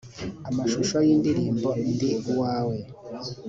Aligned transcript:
amashusho 0.49 0.95
y’indirimbo 1.07 1.69
‘Ndi 1.91 2.09
Uwawe’ 2.31 2.77